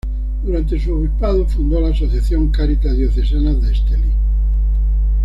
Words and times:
Durante 0.43 0.79
su 0.79 0.95
obispado 0.95 1.45
fundó 1.45 1.79
la 1.79 1.89
Asociación 1.89 2.49
Caritas 2.49 2.97
Diocesanas 2.97 3.61
de 3.61 3.71
Estelí. 3.71 4.11